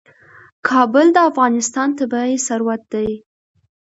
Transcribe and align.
کابل 0.69 1.07
د 1.13 1.17
افغانستان 1.29 1.89
طبعي 1.99 2.33
ثروت 2.47 2.81
دی. 2.93 3.09